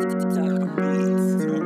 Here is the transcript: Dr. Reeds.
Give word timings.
Dr. 0.00 0.66
Reeds. 0.76 1.59